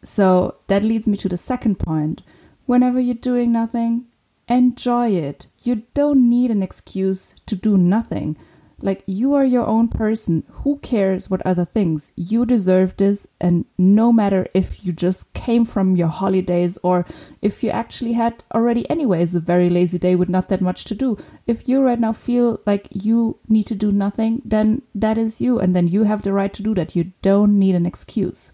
So 0.04 0.56
that 0.68 0.84
leads 0.84 1.08
me 1.08 1.18
to 1.18 1.30
the 1.30 1.38
second 1.38 1.80
point. 1.80 2.22
Whenever 2.66 3.00
you're 3.00 3.16
doing 3.16 3.52
nothing, 3.52 4.06
enjoy 4.48 5.10
it. 5.10 5.48
You 5.64 5.84
don't 5.94 6.30
need 6.30 6.52
an 6.52 6.64
excuse 6.64 7.36
to 7.46 7.56
do 7.56 7.78
nothing. 7.78 8.38
Like, 8.84 9.02
you 9.06 9.34
are 9.34 9.46
your 9.46 9.66
own 9.66 9.88
person. 9.88 10.44
Who 10.62 10.78
cares 10.80 11.30
what 11.30 11.42
other 11.46 11.64
things? 11.64 12.12
You 12.18 12.46
deserve 12.46 12.98
this. 12.98 13.26
And 13.40 13.64
no 13.78 14.12
matter 14.12 14.46
if 14.54 14.86
you 14.86 14.92
just 14.92 15.32
came 15.34 15.64
from 15.64 15.96
your 15.96 16.10
holidays 16.10 16.78
or 16.84 17.06
if 17.42 17.64
you 17.64 17.70
actually 17.70 18.14
had 18.14 18.44
already, 18.54 18.88
anyways, 18.90 19.34
a 19.34 19.40
very 19.40 19.70
lazy 19.70 19.98
day 19.98 20.16
with 20.16 20.30
not 20.30 20.50
that 20.50 20.60
much 20.60 20.84
to 20.86 20.96
do, 20.96 21.18
if 21.48 21.70
you 21.70 21.82
right 21.82 22.00
now 22.00 22.12
feel 22.12 22.60
like 22.66 22.90
you 22.92 23.38
need 23.48 23.68
to 23.68 23.76
do 23.76 23.90
nothing, 23.90 24.42
then 24.44 24.82
that 24.94 25.18
is 25.18 25.40
you. 25.40 25.60
And 25.60 25.74
then 25.74 25.88
you 25.88 26.04
have 26.04 26.22
the 26.22 26.34
right 26.34 26.54
to 26.54 26.62
do 26.62 26.76
that. 26.76 26.94
You 26.94 27.14
don't 27.22 27.58
need 27.58 27.76
an 27.76 27.86
excuse. 27.86 28.52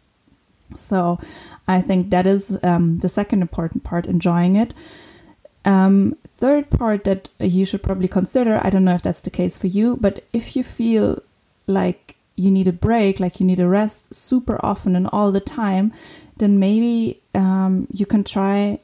So 0.76 1.20
I 1.68 1.82
think 1.82 2.12
that 2.12 2.28
is 2.28 2.60
um, 2.64 3.00
the 3.00 3.10
second 3.10 3.42
important 3.42 3.84
part, 3.84 4.06
enjoying 4.06 4.56
it. 4.56 4.76
Um, 5.66 6.18
third 6.28 6.70
part 6.70 7.04
that 7.04 7.30
you 7.40 7.66
should 7.66 7.84
probably 7.84 8.08
consider 8.08 8.60
I 8.64 8.70
don't 8.70 8.86
know 8.86 8.96
if 8.96 9.02
that's 9.02 9.22
the 9.22 9.30
case 9.30 9.58
for 9.58 9.68
you, 9.68 9.98
but 10.00 10.24
if 10.32 10.56
you 10.56 10.64
feel 10.64 11.20
like 11.68 12.16
you 12.36 12.50
need 12.50 12.68
a 12.68 12.74
break, 12.74 13.20
like 13.20 13.40
you 13.40 13.46
need 13.46 13.60
a 13.60 13.68
rest 13.68 14.16
super 14.16 14.58
often 14.64 14.96
and 14.96 15.08
all 15.12 15.32
the 15.32 15.42
time, 15.42 15.92
then 16.38 16.58
maybe 16.58 17.22
um, 17.36 17.88
you 17.92 18.06
can 18.06 18.24
try 18.24 18.80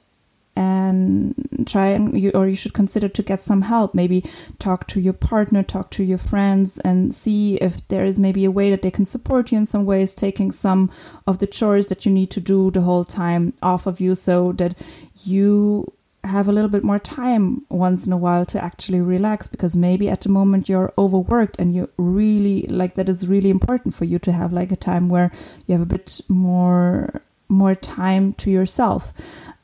and 0.58 1.66
try 1.66 1.88
and 1.88 2.22
you 2.22 2.32
or 2.32 2.48
you 2.48 2.56
should 2.56 2.74
consider 2.74 3.08
to 3.10 3.24
get 3.24 3.42
some 3.42 3.62
help. 3.62 3.94
Maybe 3.94 4.24
talk 4.60 4.88
to 4.88 5.00
your 5.00 5.14
partner 5.14 5.64
talk 5.64 5.92
to 5.92 6.04
your 6.04 6.18
friends 6.18 6.80
and 6.80 7.14
see 7.14 7.56
if 7.56 7.86
there 7.88 8.06
is 8.06 8.20
maybe 8.20 8.46
a 8.46 8.52
way 8.52 8.70
that 8.70 8.82
they 8.82 8.92
can 8.92 9.06
support 9.06 9.52
you 9.52 9.58
in 9.58 9.66
some 9.66 9.86
ways 9.86 10.14
taking 10.14 10.52
some 10.52 10.90
of 11.28 11.40
the 11.40 11.48
chores 11.48 11.88
that 11.88 12.06
you 12.06 12.12
need 12.12 12.32
to 12.32 12.42
do 12.42 12.72
the 12.72 12.82
whole 12.82 13.04
time 13.04 13.54
off 13.62 13.86
of 13.86 14.00
you 14.00 14.16
so 14.16 14.52
that 14.54 14.78
you 15.26 15.92
have 16.26 16.48
a 16.48 16.52
little 16.52 16.70
bit 16.70 16.84
more 16.84 17.00
time 17.00 17.66
once 17.70 18.08
in 18.08 18.14
a 18.14 18.18
while 18.18 18.46
to 18.46 18.64
actually 18.64 19.02
relax 19.02 19.48
because 19.48 19.76
maybe 19.76 20.10
at 20.10 20.22
the 20.22 20.30
moment 20.30 20.70
you're 20.70 20.94
overworked 20.98 21.56
and 21.60 21.74
you 21.74 21.90
really 21.98 22.64
like 22.64 22.96
that 22.96 23.10
is 23.10 23.28
really 23.28 23.50
important 23.50 23.94
for 23.94 24.06
you 24.06 24.20
to 24.20 24.32
have 24.32 24.52
like 24.52 24.72
a 24.72 24.76
time 24.76 25.10
where 25.10 25.32
you 25.68 25.74
have 25.74 25.82
a 25.82 25.86
bit 25.86 26.22
more 26.28 27.22
more 27.48 27.76
time 27.76 28.34
to 28.34 28.50
yourself. 28.50 29.14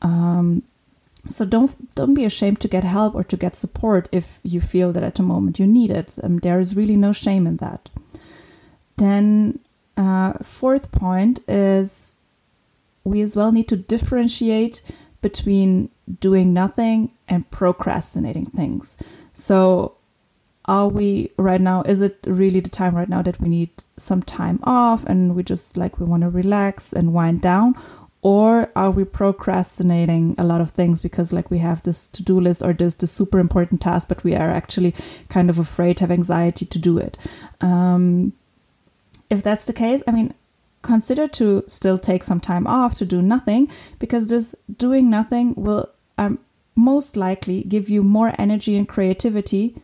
Um, 0.01 0.63
so 1.27 1.45
don't 1.45 1.95
don't 1.95 2.13
be 2.13 2.25
ashamed 2.25 2.59
to 2.61 2.67
get 2.67 2.83
help 2.83 3.15
or 3.15 3.23
to 3.23 3.37
get 3.37 3.55
support 3.55 4.09
if 4.11 4.39
you 4.43 4.61
feel 4.61 4.91
that 4.93 5.03
at 5.03 5.15
the 5.15 5.23
moment 5.23 5.59
you 5.59 5.67
need 5.67 5.91
it. 5.91 6.17
Um, 6.23 6.39
there 6.39 6.59
is 6.59 6.75
really 6.75 6.97
no 6.97 7.13
shame 7.13 7.47
in 7.47 7.57
that. 7.57 7.89
Then 8.97 9.59
uh, 9.97 10.33
fourth 10.43 10.91
point 10.91 11.39
is 11.47 12.15
we 13.03 13.21
as 13.21 13.35
well 13.35 13.51
need 13.51 13.67
to 13.69 13.77
differentiate 13.77 14.81
between 15.21 15.89
doing 16.19 16.53
nothing 16.53 17.13
and 17.27 17.49
procrastinating 17.51 18.45
things. 18.45 18.97
So, 19.33 19.95
are 20.65 20.87
we 20.87 21.31
right 21.37 21.59
now? 21.61 21.81
Is 21.83 22.01
it 22.01 22.19
really 22.27 22.59
the 22.59 22.69
time 22.69 22.95
right 22.95 23.09
now 23.09 23.21
that 23.23 23.41
we 23.41 23.49
need 23.49 23.71
some 23.97 24.21
time 24.21 24.59
off 24.63 25.03
and 25.05 25.35
we 25.35 25.43
just 25.43 25.75
like 25.75 25.99
we 25.99 26.05
want 26.05 26.21
to 26.21 26.29
relax 26.29 26.93
and 26.93 27.13
wind 27.13 27.41
down? 27.41 27.75
Or 28.21 28.71
are 28.75 28.91
we 28.91 29.03
procrastinating 29.03 30.35
a 30.37 30.43
lot 30.43 30.61
of 30.61 30.69
things 30.69 30.99
because 30.99 31.33
like 31.33 31.49
we 31.49 31.57
have 31.57 31.81
this 31.81 32.07
to 32.09 32.21
do 32.21 32.39
list 32.39 32.61
or 32.61 32.73
this, 32.73 32.93
this 32.93 33.11
super 33.11 33.39
important 33.39 33.81
task, 33.81 34.07
but 34.07 34.23
we 34.23 34.35
are 34.35 34.51
actually 34.51 34.93
kind 35.29 35.49
of 35.49 35.57
afraid, 35.57 35.99
have 35.99 36.11
anxiety 36.11 36.65
to 36.65 36.79
do 36.79 36.99
it? 36.99 37.17
Um, 37.61 38.33
if 39.31 39.41
that's 39.41 39.65
the 39.65 39.73
case, 39.73 40.03
I 40.07 40.11
mean, 40.11 40.35
consider 40.81 41.27
to 41.27 41.63
still 41.67 41.97
take 41.97 42.23
some 42.23 42.39
time 42.39 42.67
off 42.67 42.95
to 42.95 43.05
do 43.05 43.21
nothing 43.21 43.69
because 43.99 44.27
this 44.27 44.55
doing 44.77 45.09
nothing 45.09 45.53
will 45.55 45.89
um, 46.17 46.39
most 46.75 47.17
likely 47.17 47.63
give 47.63 47.89
you 47.89 48.01
more 48.01 48.33
energy 48.37 48.75
and 48.77 48.87
creativity 48.87 49.75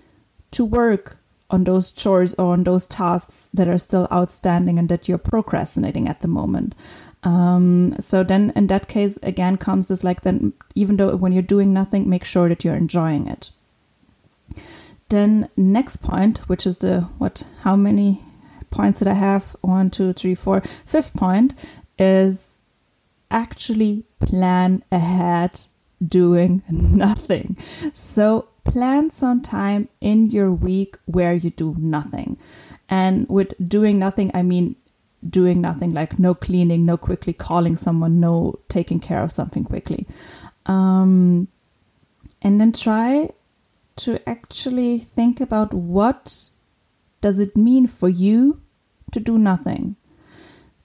to 0.52 0.66
work 0.66 1.18
on 1.50 1.64
those 1.64 1.92
chores 1.92 2.34
or 2.36 2.54
on 2.54 2.64
those 2.64 2.86
tasks 2.88 3.50
that 3.54 3.68
are 3.68 3.78
still 3.78 4.08
outstanding 4.12 4.78
and 4.78 4.90
that 4.90 5.08
you're 5.08 5.18
procrastinating 5.18 6.08
at 6.08 6.22
the 6.22 6.28
moment. 6.28 6.76
Um, 7.24 7.96
so 8.00 8.24
then 8.24 8.52
in 8.56 8.68
that 8.68 8.88
case 8.88 9.18
again 9.24 9.58
comes 9.58 9.88
this 9.88 10.04
like 10.04 10.22
then 10.22 10.54
even 10.76 10.98
though 10.98 11.16
when 11.16 11.32
you're 11.32 11.42
doing 11.42 11.74
nothing, 11.74 12.10
make 12.10 12.26
sure 12.26 12.50
that 12.50 12.64
you're 12.64 12.76
enjoying 12.76 13.28
it. 13.28 13.52
Then 15.10 15.50
next 15.56 15.98
point, 15.98 16.40
which 16.50 16.68
is 16.68 16.80
the 16.80 17.02
what 17.18 17.44
how 17.62 17.76
many 17.76 18.24
points 18.70 19.00
that 19.00 19.08
I 19.08 19.14
have 19.14 19.56
one, 19.62 19.90
two, 19.90 20.14
three, 20.14 20.36
four. 20.36 20.62
Fifth 20.62 21.14
point 21.14 21.54
is 21.98 22.60
actually 23.30 24.06
plan 24.20 24.84
ahead 24.92 25.62
doing 26.06 26.64
nothing. 26.70 27.58
So 27.94 28.50
plan 28.64 29.10
some 29.10 29.42
time 29.42 29.90
in 30.02 30.30
your 30.30 30.54
week 30.54 30.98
where 31.06 31.34
you 31.34 31.50
do 31.50 31.76
nothing. 31.78 32.38
And 32.90 33.28
with 33.30 33.54
doing 33.68 34.00
nothing, 34.00 34.32
I 34.34 34.42
mean 34.42 34.76
doing 35.28 35.62
nothing 35.62 35.94
like 35.94 36.20
no 36.20 36.34
cleaning, 36.36 36.86
no 36.86 36.98
quickly 36.98 37.34
calling 37.34 37.76
someone, 37.76 38.20
no 38.20 38.60
taking 38.70 39.00
care 39.00 39.24
of 39.24 39.32
something 39.32 39.64
quickly. 39.64 40.08
Um, 40.66 41.48
and 42.42 42.62
then 42.62 42.72
try 42.72 43.30
to 43.98 44.30
actually 44.30 45.00
think 45.00 45.42
about 45.42 45.74
what 45.74 46.50
does 47.22 47.40
it 47.40 47.58
mean 47.58 47.88
for 47.88 48.10
you 48.10 48.62
to 49.12 49.20
do 49.20 49.38
nothing? 49.38 49.96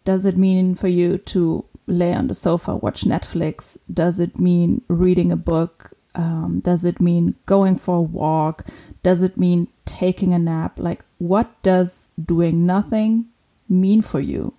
Does 0.04 0.24
it 0.24 0.36
mean 0.36 0.74
for 0.74 0.88
you 0.88 1.18
to 1.18 1.64
lay 1.86 2.12
on 2.12 2.28
the 2.28 2.34
sofa, 2.34 2.76
watch 2.76 3.04
Netflix? 3.04 3.78
Does 3.92 4.18
it 4.18 4.38
mean 4.38 4.82
reading 4.88 5.30
a 5.30 5.36
book? 5.36 5.92
Um, 6.14 6.60
does 6.60 6.84
it 6.84 7.00
mean 7.00 7.36
going 7.46 7.76
for 7.76 7.98
a 7.98 8.02
walk? 8.02 8.66
Does 9.02 9.22
it 9.22 9.36
mean 9.36 9.68
taking 9.84 10.32
a 10.32 10.38
nap? 10.38 10.78
Like, 10.78 11.04
what 11.18 11.50
does 11.62 12.10
doing 12.22 12.66
nothing 12.66 13.26
mean 13.68 14.02
for 14.02 14.20
you? 14.20 14.54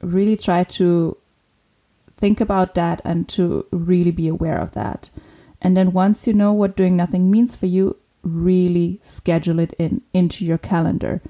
Really 0.00 0.36
try 0.36 0.64
to 0.64 1.16
think 2.14 2.40
about 2.40 2.74
that 2.74 3.00
and 3.04 3.28
to 3.28 3.66
really 3.70 4.10
be 4.10 4.28
aware 4.28 4.58
of 4.58 4.72
that. 4.72 5.10
And 5.62 5.76
then 5.76 5.92
once 5.92 6.26
you 6.26 6.32
know 6.32 6.52
what 6.52 6.76
doing 6.76 6.96
nothing 6.96 7.30
means 7.30 7.56
for 7.56 7.66
you, 7.66 7.96
really 8.22 8.98
schedule 9.02 9.58
it 9.58 9.72
in 9.74 10.02
into 10.12 10.44
your 10.44 10.58
calendar. 10.58 11.22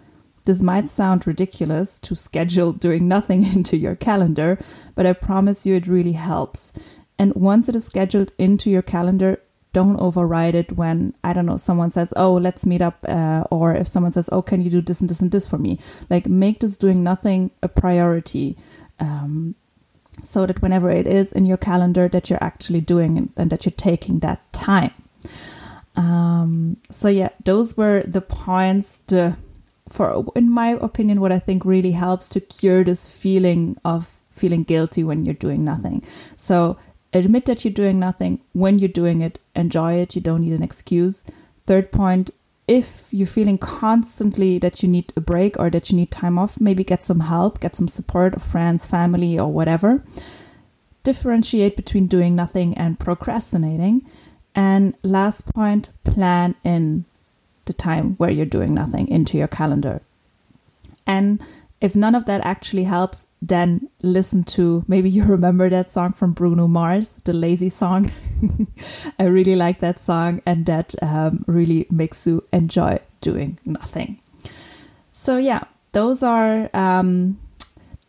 This 0.44 0.62
might 0.62 0.88
sound 0.88 1.26
ridiculous 1.26 1.98
to 2.00 2.14
schedule 2.14 2.72
doing 2.72 3.06
nothing 3.06 3.44
into 3.54 3.76
your 3.76 3.96
calendar, 3.96 4.58
but 4.94 5.06
I 5.06 5.12
promise 5.12 5.66
you 5.66 5.74
it 5.74 5.86
really 5.86 6.12
helps. 6.12 6.72
And 7.18 7.34
once 7.34 7.68
it 7.68 7.76
is 7.76 7.84
scheduled 7.84 8.32
into 8.38 8.70
your 8.70 8.82
calendar, 8.82 9.40
don't 9.72 10.00
override 10.00 10.54
it 10.54 10.72
when 10.72 11.14
I 11.22 11.32
don't 11.32 11.46
know 11.46 11.56
someone 11.56 11.90
says, 11.90 12.12
"Oh, 12.16 12.34
let's 12.34 12.66
meet 12.66 12.82
up," 12.82 13.04
uh, 13.08 13.44
or 13.50 13.74
if 13.74 13.86
someone 13.86 14.12
says, 14.12 14.28
"Oh, 14.32 14.42
can 14.42 14.62
you 14.62 14.70
do 14.70 14.80
this 14.80 15.00
and 15.00 15.08
this 15.08 15.20
and 15.20 15.30
this 15.30 15.46
for 15.46 15.58
me?" 15.58 15.78
Like 16.08 16.28
make 16.28 16.60
this 16.60 16.76
doing 16.76 17.04
nothing 17.04 17.52
a 17.62 17.68
priority, 17.68 18.56
um, 18.98 19.54
so 20.24 20.46
that 20.46 20.60
whenever 20.62 20.90
it 20.90 21.06
is 21.06 21.30
in 21.30 21.44
your 21.44 21.56
calendar, 21.56 22.08
that 22.08 22.28
you're 22.28 22.42
actually 22.42 22.80
doing 22.80 23.16
and, 23.16 23.32
and 23.36 23.50
that 23.50 23.64
you're 23.64 23.72
taking 23.76 24.18
that 24.20 24.52
time. 24.52 24.92
Um, 26.00 26.78
so 26.90 27.08
yeah, 27.08 27.28
those 27.44 27.76
were 27.76 28.02
the 28.04 28.22
points. 28.22 28.98
The 28.98 29.36
for 29.86 30.24
in 30.34 30.50
my 30.50 30.78
opinion, 30.80 31.20
what 31.20 31.32
I 31.32 31.38
think 31.38 31.64
really 31.64 31.92
helps 31.92 32.28
to 32.30 32.40
cure 32.40 32.84
this 32.84 33.06
feeling 33.06 33.76
of 33.84 34.16
feeling 34.30 34.62
guilty 34.62 35.04
when 35.04 35.26
you're 35.26 35.34
doing 35.34 35.62
nothing. 35.62 36.02
So 36.36 36.78
admit 37.12 37.44
that 37.46 37.64
you're 37.64 37.74
doing 37.74 37.98
nothing. 37.98 38.40
When 38.52 38.78
you're 38.78 38.88
doing 38.88 39.20
it, 39.20 39.38
enjoy 39.54 39.94
it. 39.94 40.14
You 40.16 40.22
don't 40.22 40.40
need 40.40 40.54
an 40.54 40.62
excuse. 40.62 41.24
Third 41.66 41.92
point, 41.92 42.30
if 42.66 43.08
you're 43.10 43.26
feeling 43.26 43.58
constantly 43.58 44.58
that 44.58 44.82
you 44.82 44.88
need 44.88 45.12
a 45.16 45.20
break 45.20 45.58
or 45.58 45.68
that 45.68 45.90
you 45.90 45.96
need 45.96 46.10
time 46.10 46.38
off, 46.38 46.58
maybe 46.58 46.82
get 46.82 47.02
some 47.02 47.20
help, 47.20 47.60
get 47.60 47.76
some 47.76 47.88
support 47.88 48.34
of 48.34 48.42
friends, 48.42 48.86
family, 48.86 49.38
or 49.38 49.52
whatever. 49.52 50.02
Differentiate 51.02 51.76
between 51.76 52.06
doing 52.06 52.34
nothing 52.34 52.78
and 52.78 52.98
procrastinating. 52.98 54.06
And 54.54 54.96
last 55.02 55.52
point, 55.52 55.90
plan 56.04 56.54
in 56.64 57.04
the 57.66 57.72
time 57.72 58.14
where 58.16 58.30
you're 58.30 58.46
doing 58.46 58.74
nothing 58.74 59.08
into 59.08 59.38
your 59.38 59.48
calendar. 59.48 60.02
And 61.06 61.40
if 61.80 61.96
none 61.96 62.14
of 62.14 62.26
that 62.26 62.42
actually 62.44 62.84
helps, 62.84 63.26
then 63.40 63.88
listen 64.02 64.44
to 64.44 64.84
maybe 64.86 65.08
you 65.08 65.24
remember 65.36 65.70
that 65.70 65.90
song 65.90 66.12
from 66.12 66.32
Bruno 66.32 66.68
Mars, 66.68 67.10
the 67.24 67.32
lazy 67.32 67.68
song. 67.68 68.10
I 69.18 69.24
really 69.24 69.56
like 69.56 69.78
that 69.80 69.98
song, 69.98 70.42
and 70.44 70.66
that 70.66 70.94
um, 71.02 71.44
really 71.46 71.86
makes 71.90 72.26
you 72.26 72.44
enjoy 72.52 72.98
doing 73.20 73.58
nothing. 73.64 74.20
So, 75.12 75.36
yeah, 75.36 75.64
those 75.92 76.22
are 76.22 76.70
um, 76.74 77.38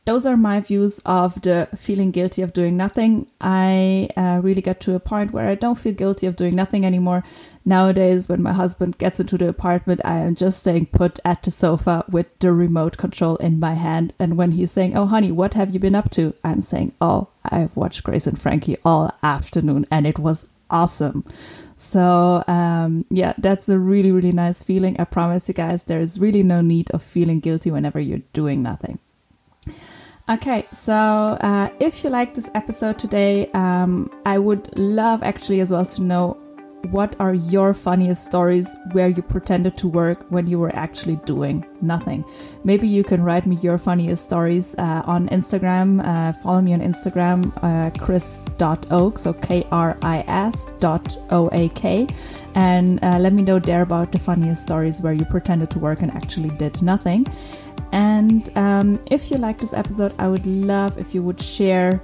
those 0.06 0.26
are 0.26 0.36
my 0.36 0.60
views 0.60 1.00
of 1.06 1.40
the 1.44 1.70
feeling 1.76 2.10
guilty 2.10 2.42
of 2.42 2.54
doing 2.54 2.76
nothing. 2.76 3.30
I 3.40 4.10
uh, 4.18 4.40
really 4.42 4.62
got 4.62 4.80
to 4.82 4.96
a 4.96 5.00
point 5.00 5.32
where 5.32 5.48
I 5.48 5.54
don't 5.54 5.78
feel 5.78 5.94
guilty 5.94 6.26
of 6.26 6.36
doing 6.36 6.56
nothing 6.56 6.86
anymore. 6.86 7.24
Nowadays, 7.66 8.28
when 8.28 8.42
my 8.42 8.54
husband 8.54 8.98
gets 8.98 9.20
into 9.20 9.38
the 9.38 9.48
apartment, 9.48 10.02
I 10.04 10.16
am 10.16 10.34
just 10.34 10.62
staying 10.62 10.88
put 10.88 11.20
at 11.24 11.44
the 11.44 11.52
sofa 11.52 12.04
with 12.10 12.40
the 12.40 12.52
remote 12.52 12.98
control 12.98 13.36
in 13.36 13.60
my 13.60 13.76
hand. 13.76 14.14
And 14.18 14.38
when 14.38 14.54
he's 14.54 14.72
saying, 14.72 14.98
Oh, 14.98 15.06
honey, 15.06 15.32
what 15.32 15.54
have 15.54 15.72
you 15.72 15.80
been 15.80 15.96
up 15.96 16.10
to? 16.12 16.34
I'm 16.44 16.62
saying, 16.62 16.94
Oh, 17.00 17.28
I've 17.46 17.78
watched 17.78 18.04
Grace 18.04 18.26
and 18.26 18.42
Frankie 18.42 18.78
all 18.84 19.12
afternoon 19.22 19.86
and 19.92 20.08
it 20.08 20.18
was 20.18 20.48
awesome. 20.72 21.26
So, 21.76 22.44
um, 22.48 23.06
yeah, 23.12 23.34
that's 23.38 23.70
a 23.70 23.78
really, 23.78 24.12
really 24.12 24.32
nice 24.32 24.64
feeling. 24.64 25.00
I 25.00 25.04
promise 25.04 25.48
you 25.48 25.54
guys, 25.54 25.84
there 25.84 26.00
is 26.00 26.20
really 26.20 26.42
no 26.42 26.62
need 26.62 26.90
of 26.92 27.04
feeling 27.04 27.40
guilty 27.40 27.70
whenever 27.70 28.00
you're 28.00 28.22
doing 28.34 28.64
nothing. 28.64 29.00
Okay, 30.32 30.66
so 30.72 30.94
uh, 30.94 31.68
if 31.82 32.06
you 32.06 32.10
like 32.10 32.34
this 32.34 32.50
episode 32.56 32.98
today, 32.98 33.48
um, 33.48 34.10
I 34.26 34.40
would 34.40 34.78
love 34.78 35.24
actually 35.24 35.60
as 35.60 35.72
well 35.72 35.86
to 35.88 36.02
know 36.02 36.38
what 36.90 37.18
are 37.20 37.34
your 37.34 37.74
funniest 37.74 38.24
stories 38.24 38.74
where 38.94 39.10
you 39.10 39.22
pretended 39.22 39.78
to 39.78 39.90
work 39.90 40.26
when 40.30 40.48
you 40.48 40.58
were 40.58 40.74
actually 40.74 41.18
doing 41.26 41.66
nothing? 41.82 42.24
Maybe 42.64 42.88
you 42.88 43.04
can 43.04 43.22
write 43.22 43.46
me 43.46 43.58
your 43.58 43.78
funniest 43.78 44.24
stories 44.24 44.74
uh, 44.78 45.04
on 45.06 45.28
Instagram. 45.30 46.00
Uh, 46.06 46.32
follow 46.32 46.62
me 46.62 46.74
on 46.74 46.80
Instagram, 46.80 47.52
uh, 47.62 47.92
kris.oak, 48.00 49.20
so 49.20 49.34
K 49.34 49.68
R 49.70 49.98
I 50.02 50.24
S 50.28 50.66
dot 50.80 51.18
O 51.30 51.50
A 51.52 51.68
K, 51.70 52.08
and 52.56 53.04
uh, 53.04 53.20
let 53.20 53.34
me 53.34 53.44
know 53.44 53.60
there 53.60 53.82
about 53.82 54.14
the 54.14 54.20
funniest 54.20 54.62
stories 54.62 55.02
where 55.02 55.14
you 55.14 55.26
pretended 55.26 55.70
to 55.72 55.80
work 55.80 56.02
and 56.02 56.12
actually 56.12 56.50
did 56.56 56.82
nothing. 56.82 57.28
And 57.92 58.50
um, 58.58 59.00
if 59.10 59.30
you 59.30 59.38
like 59.38 59.58
this 59.58 59.74
episode, 59.74 60.14
I 60.18 60.28
would 60.28 60.46
love 60.46 60.98
if 60.98 61.14
you 61.14 61.22
would 61.24 61.42
share 61.42 62.02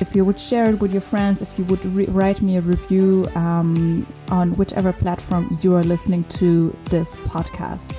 if 0.00 0.16
you 0.16 0.24
would 0.24 0.40
share 0.40 0.70
it 0.70 0.80
with 0.80 0.92
your 0.92 1.02
friends, 1.02 1.42
if 1.42 1.58
you 1.58 1.64
would 1.66 1.84
write 2.08 2.40
me 2.40 2.56
a 2.56 2.62
review 2.62 3.26
um, 3.34 4.06
on 4.30 4.52
whichever 4.56 4.94
platform 4.94 5.58
you 5.60 5.74
are 5.74 5.82
listening 5.82 6.24
to 6.24 6.74
this 6.86 7.16
podcast. 7.16 7.94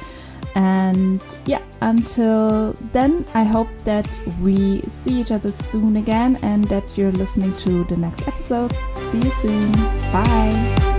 And 0.55 1.21
yeah, 1.45 1.61
until 1.81 2.73
then, 2.91 3.25
I 3.33 3.43
hope 3.43 3.69
that 3.85 4.09
we 4.41 4.81
see 4.81 5.21
each 5.21 5.31
other 5.31 5.51
soon 5.51 5.95
again 5.95 6.37
and 6.41 6.65
that 6.65 6.97
you're 6.97 7.11
listening 7.11 7.55
to 7.57 7.85
the 7.85 7.95
next 7.95 8.27
episodes. 8.27 8.77
See 9.03 9.19
you 9.19 9.29
soon. 9.29 9.71
Bye. 10.11 10.90